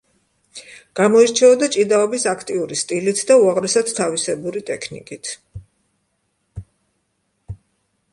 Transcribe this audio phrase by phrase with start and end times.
[0.99, 5.31] გამოირჩეოდა ჭიდაობის აქტიური სტილით და უაღრესად თავისებური ტექნიკით.